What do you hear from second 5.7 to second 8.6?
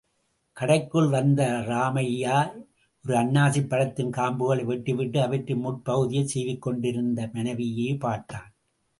பகுதியைச் சீவிக் கொண்டிருந்த மனைவியையே பார்த்தான்.